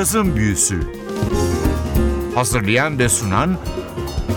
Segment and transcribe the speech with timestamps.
[0.00, 0.80] Cazın Büyüsü
[2.34, 3.58] Hazırlayan ve sunan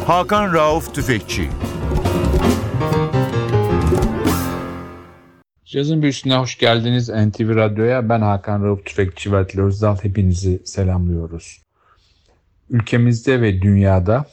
[0.07, 1.49] Hakan Rauf Tüfekçi
[5.65, 8.09] Cazın Büyüsü'ne hoş geldiniz NTV Radyo'ya.
[8.09, 9.97] Ben Hakan Rauf Tüfekçi ve Atli Özdal.
[10.01, 11.61] Hepinizi selamlıyoruz.
[12.69, 14.25] Ülkemizde ve dünyada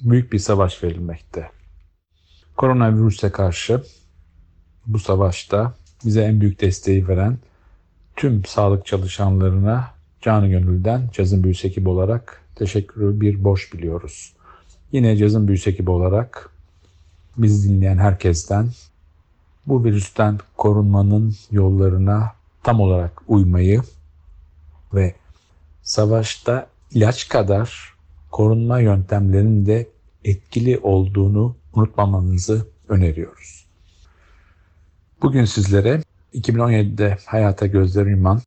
[0.00, 1.50] büyük bir savaş verilmekte.
[2.56, 3.82] Koronavirüse karşı
[4.86, 7.38] bu savaşta bize en büyük desteği veren
[8.16, 9.95] tüm sağlık çalışanlarına
[10.26, 14.32] canı gönülden Cazın Büyüsü ekibi olarak teşekkürü bir borç biliyoruz.
[14.92, 16.50] Yine Cazın Büyüsü ekibi olarak
[17.36, 18.68] bizi dinleyen herkesten
[19.66, 23.80] bu virüsten korunmanın yollarına tam olarak uymayı
[24.94, 25.14] ve
[25.82, 27.94] savaşta ilaç kadar
[28.30, 29.88] korunma yöntemlerinin de
[30.24, 33.66] etkili olduğunu unutmamanızı öneriyoruz.
[35.22, 36.02] Bugün sizlere
[36.34, 38.40] 2017'de hayata gözleri yuman,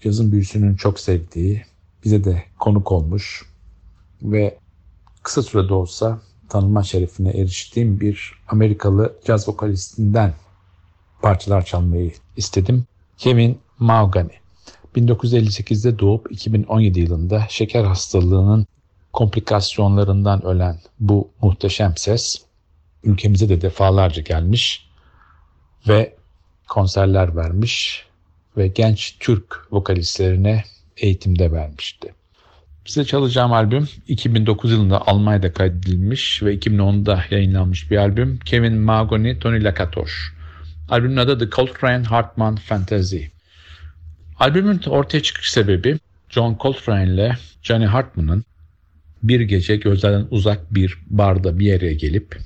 [0.00, 1.64] cazın büyüsünün çok sevdiği,
[2.04, 3.46] bize de konuk olmuş
[4.22, 4.58] ve
[5.22, 10.34] kısa sürede olsa tanınma şerefine eriştiğim bir Amerikalı caz vokalistinden
[11.22, 12.84] parçalar çalmayı istedim.
[13.16, 14.28] Kevin Mahogany.
[14.96, 18.66] 1958'de doğup 2017 yılında şeker hastalığının
[19.12, 22.42] komplikasyonlarından ölen bu muhteşem ses
[23.04, 24.88] ülkemize de defalarca gelmiş
[25.88, 26.16] ve
[26.68, 28.07] konserler vermiş
[28.58, 30.64] ve genç Türk vokalistlerine
[30.96, 32.14] eğitimde vermişti.
[32.84, 38.38] Size çalacağım albüm 2009 yılında Almanya'da kaydedilmiş ve 2010'da yayınlanmış bir albüm.
[38.38, 40.32] Kevin Mahogany, Tony Lakatosh.
[40.88, 43.24] Albümün adı The Coltrane Hartman Fantasy.
[44.38, 45.98] Albümün ortaya çıkış sebebi
[46.28, 48.44] John Coltrane ile Johnny Hartman'ın
[49.22, 52.38] bir gece gözlerden uzak bir barda bir yere gelip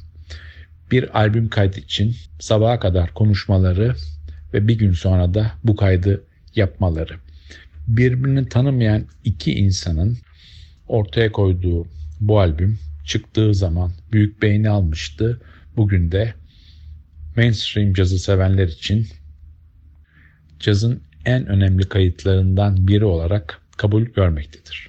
[0.90, 3.94] bir albüm kaydı için sabaha kadar konuşmaları
[4.54, 6.24] ve bir gün sonra da bu kaydı
[6.54, 7.14] yapmaları.
[7.86, 10.18] Birbirini tanımayan iki insanın
[10.88, 11.86] ortaya koyduğu
[12.20, 15.40] bu albüm çıktığı zaman büyük beğeni almıştı.
[15.76, 16.34] Bugün de
[17.36, 19.06] mainstream cazı sevenler için
[20.60, 24.88] cazın en önemli kayıtlarından biri olarak kabul görmektedir.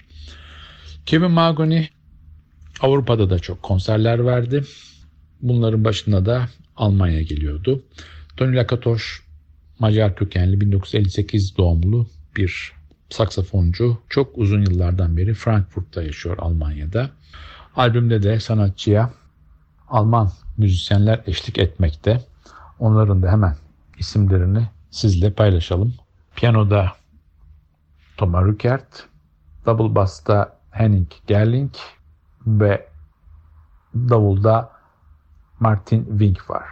[1.06, 1.85] Kevin Mahogany
[2.81, 4.63] Avrupa'da da çok konserler verdi.
[5.41, 7.84] Bunların başında da Almanya geliyordu.
[8.38, 9.22] Tony Lakatosh
[9.83, 12.73] Macar kökenli 1958 doğumlu bir
[13.09, 13.97] saksafoncu.
[14.09, 17.09] Çok uzun yıllardan beri Frankfurt'ta yaşıyor Almanya'da.
[17.75, 19.13] Albümde de sanatçıya
[19.89, 22.25] Alman müzisyenler eşlik etmekte.
[22.79, 23.55] Onların da hemen
[23.99, 25.93] isimlerini sizle paylaşalım.
[26.35, 26.91] Piyanoda
[28.17, 29.07] Thomas Rückert,
[29.66, 31.73] double bass'ta Henning Gerling
[32.47, 32.88] ve
[33.95, 34.72] davulda
[35.59, 36.63] Martin Wink var.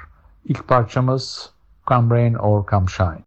[0.45, 1.53] İlk parçamız
[1.91, 3.25] Come Rain or Come Shine.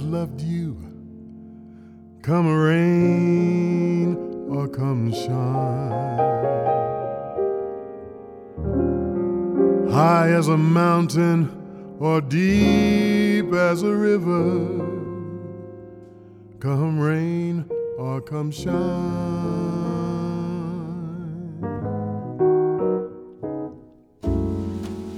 [0.00, 0.76] Nobody's loved you.
[2.22, 4.16] Come rain
[4.48, 6.30] or come shine.
[9.90, 11.50] High as a mountain
[12.00, 14.78] or deep as a river.
[16.60, 17.66] Come rain
[17.98, 18.74] or come shine.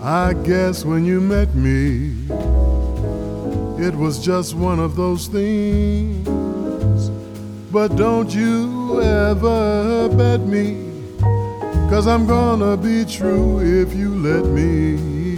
[0.02, 2.14] I guess when you met me,
[3.78, 6.26] it was just one of those things.
[7.70, 10.92] But don't you ever bet me,
[11.90, 15.36] cause I'm gonna be true if you let me.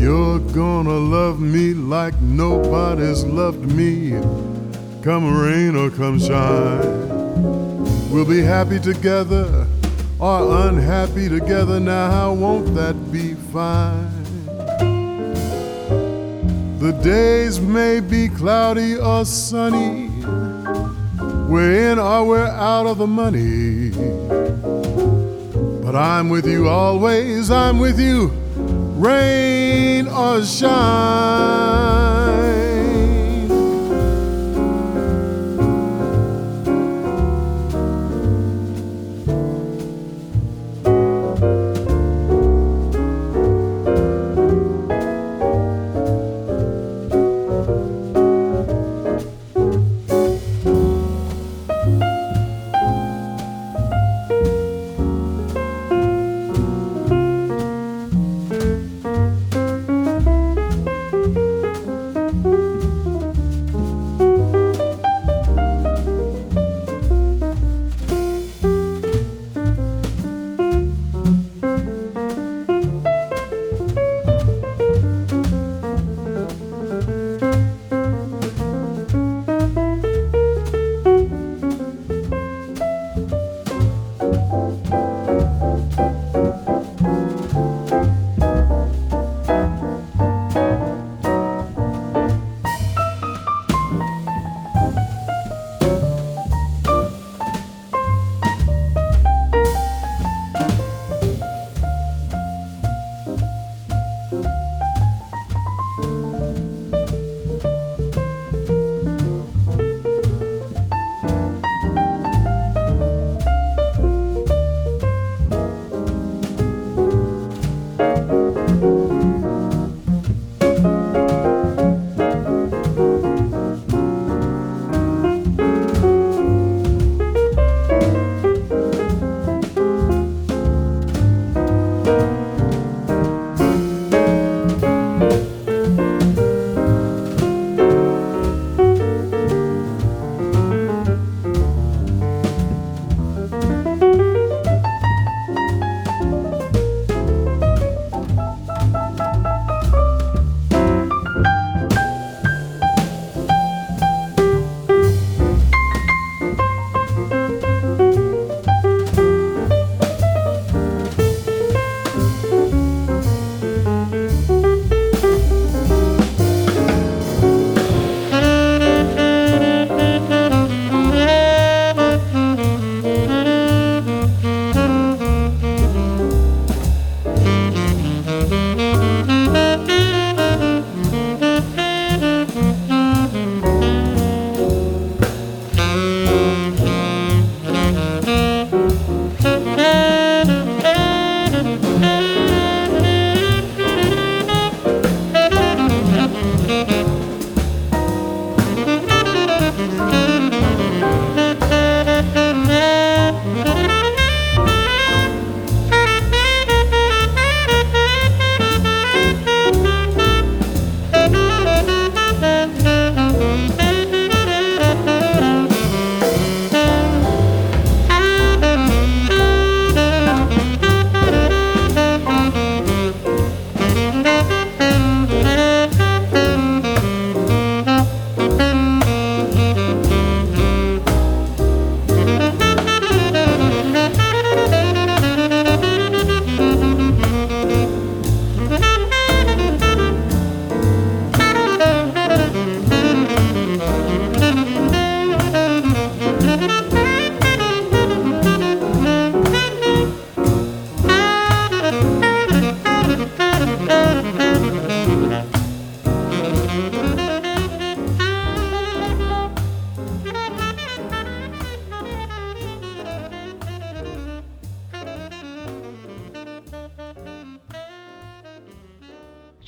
[0.00, 4.12] You're gonna love me like nobody's loved me.
[5.02, 9.66] Come rain or come shine, we'll be happy together
[10.18, 14.09] or unhappy together now, won't that be fine?
[16.90, 20.08] The days may be cloudy or sunny,
[21.48, 23.90] we're in or we're out of the money.
[25.84, 28.32] But I'm with you always, I'm with you,
[28.98, 31.99] rain or shine.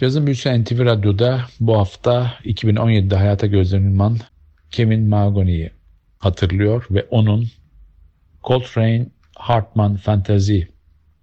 [0.03, 4.17] Cazın Büyüsü NTV Radyo'da bu hafta 2017'de hayata gözlenilen
[4.71, 5.71] Kevin Mahoney'i
[6.19, 7.47] hatırlıyor ve onun
[8.45, 9.07] Coltrane
[9.37, 10.61] Hartman Fantasy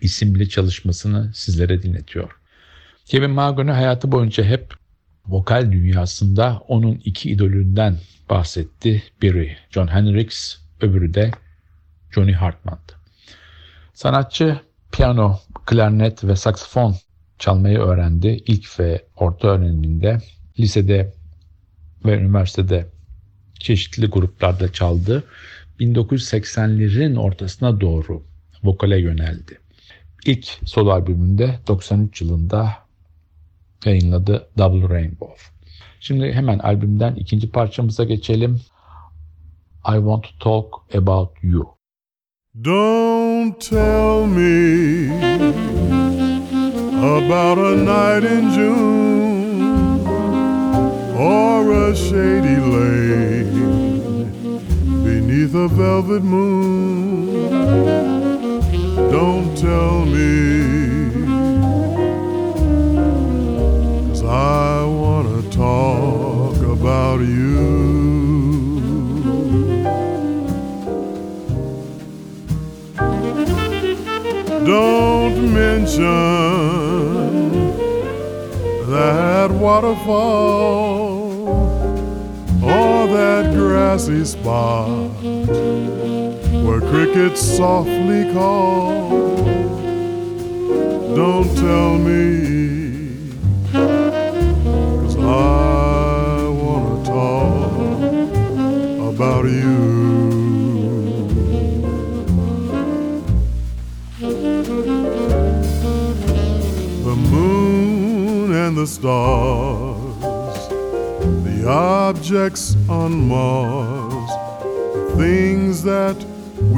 [0.01, 2.31] isimli çalışmasını sizlere dinletiyor.
[3.05, 4.73] Kevin Mahoney hayatı boyunca hep
[5.27, 7.97] vokal dünyasında onun iki idolünden
[8.29, 9.03] bahsetti.
[9.21, 11.31] Biri John Hendricks, öbürü de
[12.11, 12.93] Johnny Hartman'dı.
[13.93, 14.59] Sanatçı
[14.91, 16.95] piyano, klarnet ve saksafon
[17.39, 18.27] çalmayı öğrendi.
[18.27, 20.17] İlk ve orta öğreniminde
[20.59, 21.13] lisede
[22.05, 22.87] ve üniversitede
[23.59, 25.23] çeşitli gruplarda çaldı.
[25.79, 28.23] 1980'lerin ortasına doğru
[28.63, 29.59] vokale yöneldi.
[30.25, 32.73] İlk solo albümünde 93 yılında
[33.85, 35.43] yayınladı Double Rainbow.
[35.99, 38.61] Şimdi hemen albümden ikinci parçamıza geçelim.
[39.87, 41.67] I Want to Talk About You.
[42.63, 46.08] Don't tell me
[46.99, 50.05] about a night in June
[51.15, 53.53] or a shady lane
[55.03, 57.49] beneath a velvet moon.
[59.09, 61.28] Don't tell me,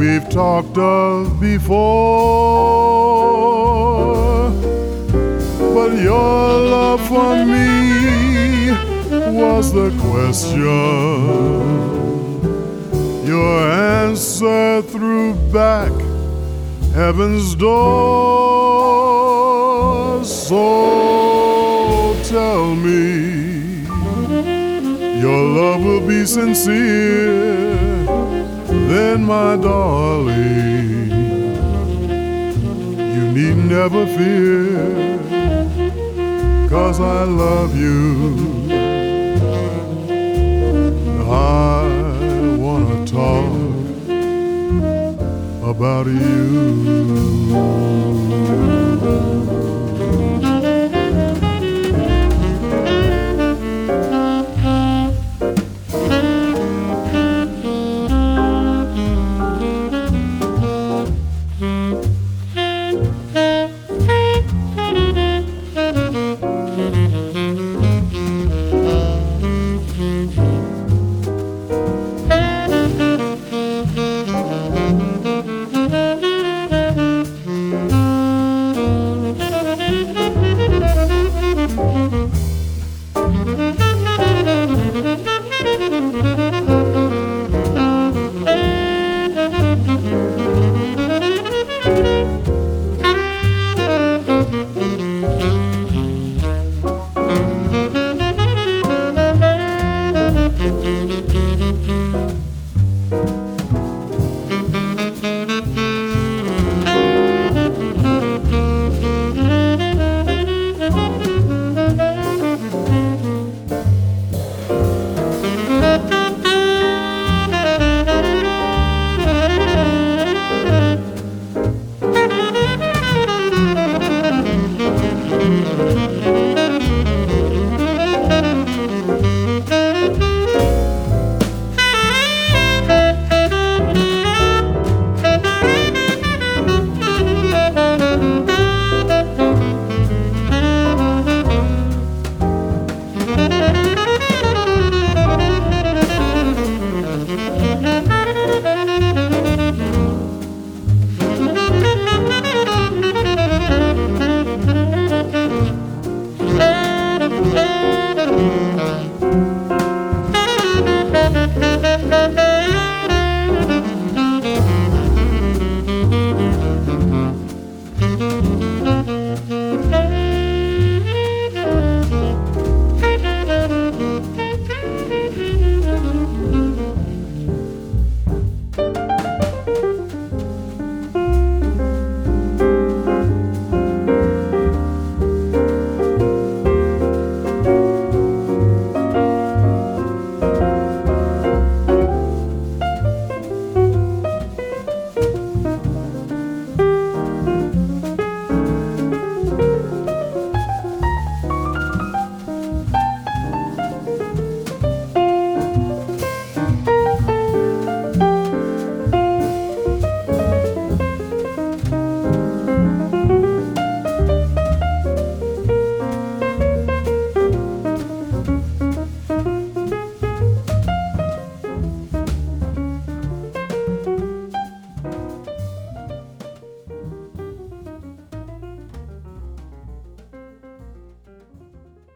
[0.02, 1.70] we've talked of before.
[5.76, 8.72] But your love for me
[9.40, 10.64] was the question.
[13.28, 13.60] Your
[14.02, 15.92] answer threw back
[16.96, 18.72] heaven's door.
[20.24, 20.66] So
[22.24, 23.86] tell me
[25.22, 27.71] your love will be sincere,
[28.90, 31.12] then, my darling,
[33.16, 35.20] you need never fear,
[36.70, 38.42] cause I love you.
[41.30, 43.52] I wanna talk
[45.64, 47.12] about you.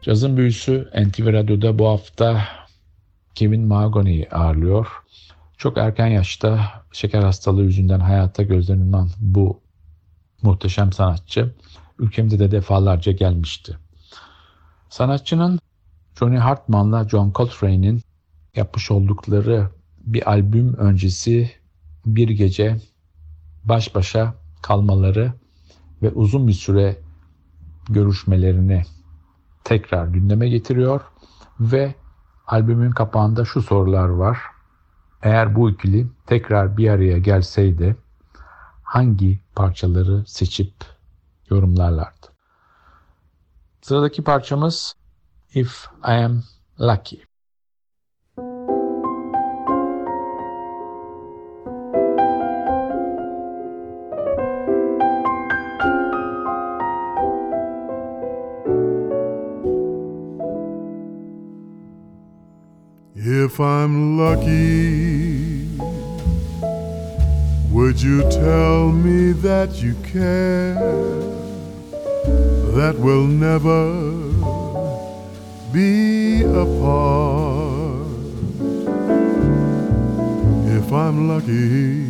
[0.06, 2.44] Cazın büyüsü NTV Radyo'da bu hafta
[3.34, 4.86] Kevin Mahogany'yi ağırlıyor.
[5.56, 9.60] Çok erken yaşta şeker hastalığı yüzünden hayata gözden yuman bu
[10.42, 11.54] muhteşem sanatçı
[11.98, 13.78] ülkemize de defalarca gelmişti.
[14.88, 15.58] Sanatçının
[16.18, 18.02] Johnny Hartman'la John Coltrane'in
[18.56, 19.70] yapmış oldukları
[20.00, 21.50] bir albüm öncesi
[22.06, 22.76] bir gece
[23.64, 25.32] baş başa kalmaları
[26.02, 26.96] ve uzun bir süre
[27.88, 28.82] görüşmelerini
[29.66, 31.00] tekrar gündeme getiriyor
[31.60, 31.94] ve
[32.46, 34.38] albümün kapağında şu sorular var.
[35.22, 37.96] Eğer bu ikili tekrar bir araya gelseydi
[38.82, 40.72] hangi parçaları seçip
[41.50, 42.26] yorumlarlardı?
[43.82, 44.96] Sıradaki parçamız
[45.54, 46.42] If I Am
[46.80, 47.22] Lucky.
[63.56, 65.66] If I'm lucky,
[67.70, 70.74] would you tell me that you care?
[72.76, 73.94] That we'll never
[75.72, 78.08] be apart.
[80.76, 82.04] If I'm lucky,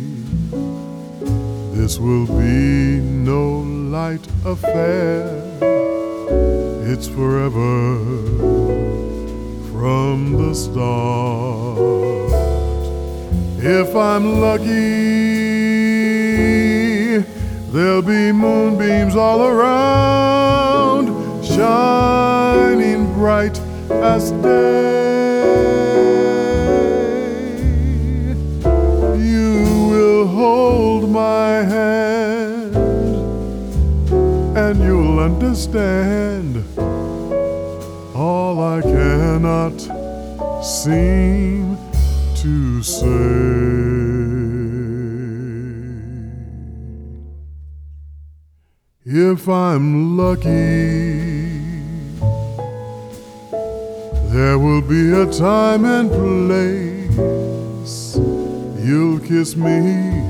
[1.77, 5.29] this will be no light affair.
[6.91, 9.06] It's forever
[9.77, 11.77] from the start.
[13.59, 14.65] If I'm lucky,
[17.71, 21.05] there'll be moonbeams all around,
[21.45, 23.59] shining bright
[23.91, 24.87] as day.
[29.29, 32.75] You will hold my hand,
[34.57, 36.66] and you'll understand
[40.63, 41.77] seem
[42.35, 43.07] to say.
[49.05, 50.49] If I'm lucky,
[54.33, 58.17] there will be a time and place.
[58.85, 60.21] You'll kiss me,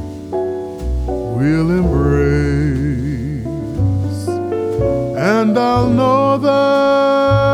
[1.07, 3.47] we'll embrace,
[5.17, 7.46] and I'll know that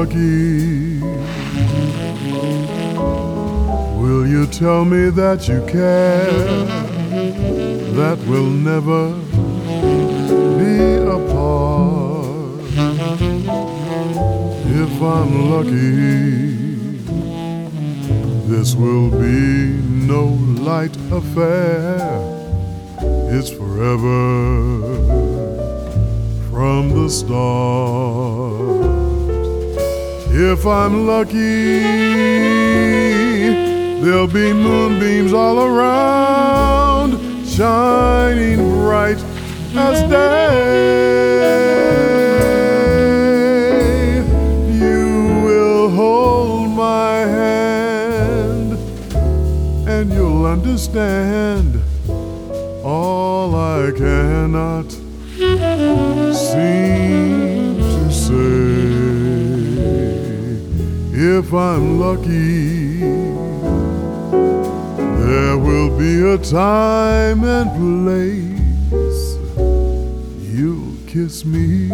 [0.00, 0.98] Lucky,
[4.00, 6.80] will you tell me that you care?
[8.00, 9.12] that we'll never
[10.58, 12.64] be apart.
[14.82, 16.56] If I'm lucky,
[18.48, 19.82] this will be
[20.12, 20.28] no
[20.62, 21.98] light affair.
[23.36, 24.80] It's forever
[26.50, 28.89] from the start.
[30.42, 31.80] If I'm lucky,
[34.00, 39.22] there'll be moonbeams all around, shining bright
[39.74, 41.10] as day.
[44.82, 48.78] You will hold my hand,
[49.86, 51.82] and you'll understand
[52.82, 54.90] all I cannot
[56.34, 56.99] seem
[61.42, 63.00] If I'm lucky,
[65.24, 69.38] there will be a time and place.
[70.52, 71.88] You'll kiss me,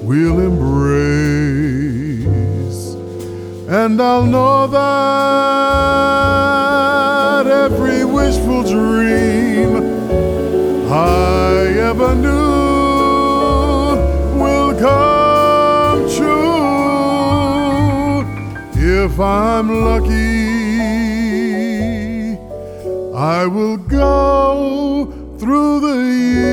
[0.00, 0.94] we'll embrace,
[3.68, 6.04] and I'll know that
[7.48, 9.76] every wishful dream
[10.88, 12.43] I ever knew
[19.14, 20.74] if I'm lucky.
[23.14, 25.06] I will go
[25.38, 26.43] through the years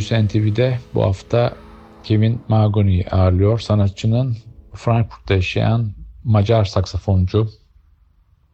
[0.00, 1.56] Büyüsü NTV'de bu hafta
[2.04, 3.58] Kevin Mahagony'yi ağırlıyor.
[3.58, 4.36] Sanatçının
[4.74, 5.92] Frankfurt'ta yaşayan
[6.24, 7.48] Macar saksafoncu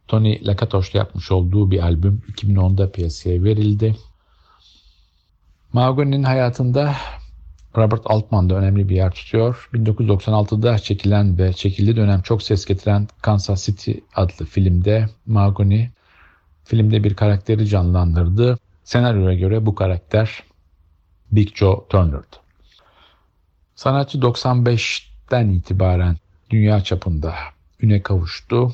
[0.07, 3.95] Tony Lakatoş'la yapmış olduğu bir albüm 2010'da piyasaya verildi.
[5.73, 6.95] Mahagony'nin hayatında
[7.77, 9.69] Robert Altman da önemli bir yer tutuyor.
[9.73, 15.87] 1996'da çekilen ve çekildiği dönem çok ses getiren Kansas City adlı filmde Mahagony
[16.63, 18.57] filmde bir karakteri canlandırdı.
[18.83, 20.46] Senaryoya göre bu karakter
[21.31, 22.37] Big Joe Turner'dı.
[23.75, 26.17] Sanatçı 95'ten itibaren
[26.49, 27.35] dünya çapında
[27.81, 28.73] üne kavuştu.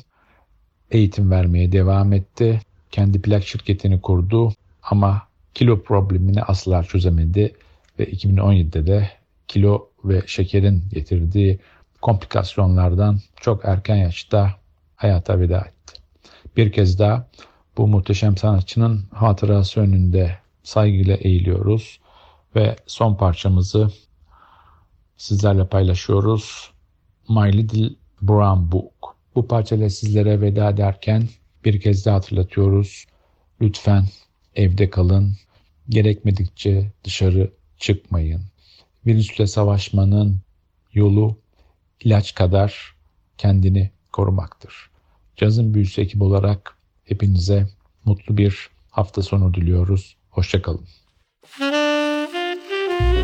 [0.90, 2.60] Eğitim vermeye devam etti.
[2.90, 5.22] Kendi plak şirketini kurdu ama
[5.54, 7.54] kilo problemini asla çözemedi
[7.98, 9.10] ve 2017'de de
[9.48, 11.58] kilo ve şekerin getirdiği
[12.02, 14.54] komplikasyonlardan çok erken yaşta
[14.96, 16.00] hayata veda etti.
[16.56, 17.26] Bir kez daha
[17.76, 22.00] bu muhteşem sanatçının hatırası önünde saygıyla eğiliyoruz
[22.56, 23.90] ve son parçamızı
[25.16, 26.70] sizlerle paylaşıyoruz.
[27.28, 27.90] My Little
[28.22, 29.16] Brown Book.
[29.34, 31.28] Bu parçayla sizlere veda ederken
[31.64, 33.04] bir kez daha hatırlatıyoruz.
[33.60, 34.04] Lütfen
[34.54, 35.36] evde kalın.
[35.88, 38.42] Gerekmedikçe dışarı çıkmayın.
[39.06, 40.40] Virüsle savaşmanın
[40.92, 41.36] yolu
[42.00, 42.94] ilaç kadar
[43.38, 44.90] kendini korumaktır.
[45.36, 47.68] Cazın Büyüsü ekip olarak hepinize
[48.04, 50.16] mutlu bir hafta sonu diliyoruz.
[50.30, 50.86] Hoşçakalın.
[53.00, 53.23] With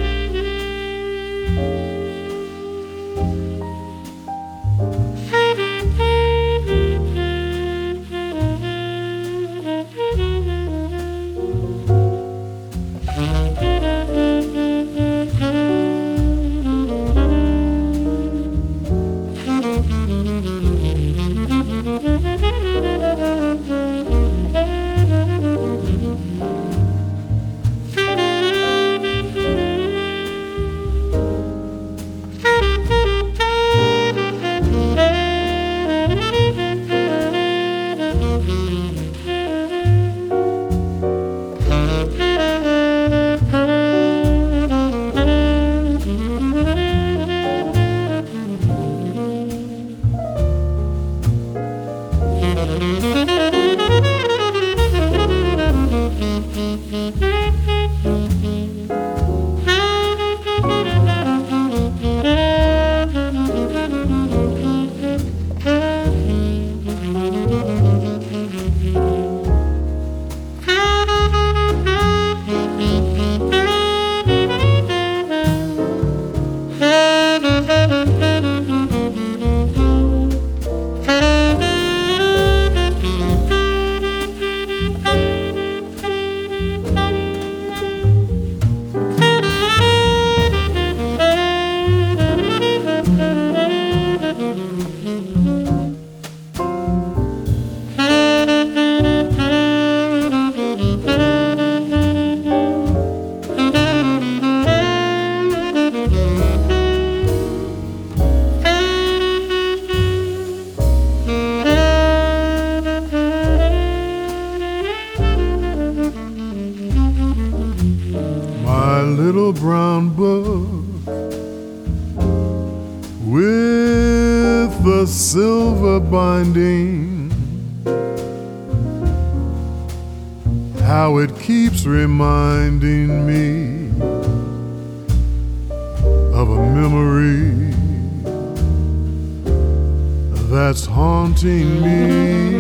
[140.71, 142.55] that's haunting me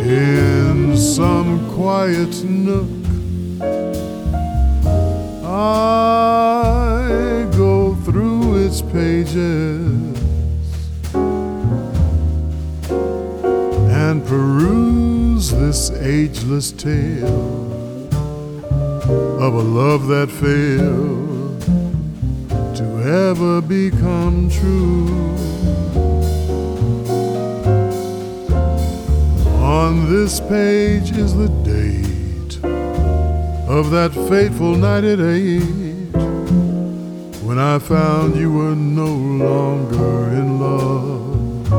[0.00, 2.88] in some quiet nook.
[5.44, 9.36] I go through its pages
[13.92, 18.08] and peruse this ageless tale
[19.38, 21.31] of a love that failed
[23.12, 25.06] ever become true.
[29.60, 32.58] On this page is the date
[33.68, 35.62] of that fateful night at eight
[37.44, 41.72] when I found you were no longer in love.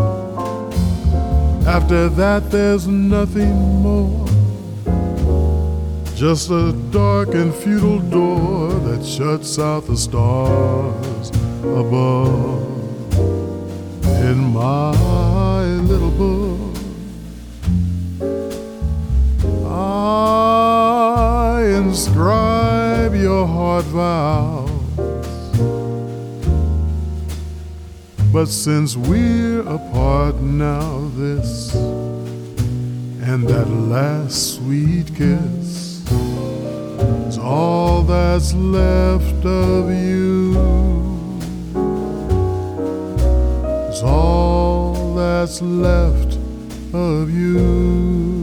[1.65, 4.22] After that, there's nothing more,
[6.23, 11.29] just a dark and futile door that shuts out the stars
[11.65, 12.63] above.
[14.23, 16.77] In my little book.
[19.67, 24.71] I inscribe your heart vows.
[28.31, 35.62] But since we're apart now, this and that last sweet kiss is
[37.53, 40.57] all that's left of you.
[43.91, 46.33] Is all that's left
[46.93, 48.42] of you.